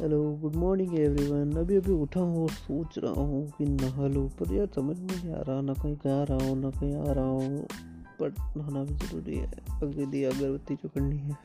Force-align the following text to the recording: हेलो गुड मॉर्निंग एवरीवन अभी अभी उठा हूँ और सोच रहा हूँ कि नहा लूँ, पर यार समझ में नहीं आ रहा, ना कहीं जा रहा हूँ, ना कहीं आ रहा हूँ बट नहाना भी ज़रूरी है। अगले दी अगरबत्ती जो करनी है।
हेलो 0.00 0.38
गुड 0.42 0.56
मॉर्निंग 0.56 0.98
एवरीवन 0.98 1.52
अभी 1.52 1.76
अभी 1.76 1.92
उठा 1.92 2.20
हूँ 2.20 2.42
और 2.42 2.50
सोच 2.50 2.98
रहा 2.98 3.12
हूँ 3.12 3.52
कि 3.58 3.64
नहा 3.64 4.06
लूँ, 4.06 4.28
पर 4.28 4.54
यार 4.54 4.66
समझ 4.66 5.00
में 5.00 5.06
नहीं 5.06 5.32
आ 5.32 5.40
रहा, 5.40 5.60
ना 5.60 5.72
कहीं 5.72 5.96
जा 5.96 6.22
रहा 6.22 6.46
हूँ, 6.46 6.60
ना 6.60 6.70
कहीं 6.70 6.94
आ 6.94 7.12
रहा 7.12 7.24
हूँ 7.24 7.66
बट 8.20 8.56
नहाना 8.56 8.84
भी 8.84 8.94
ज़रूरी 8.94 9.36
है। 9.36 9.50
अगले 9.82 10.06
दी 10.06 10.24
अगरबत्ती 10.24 10.74
जो 10.74 10.88
करनी 10.88 11.18
है। 11.18 11.36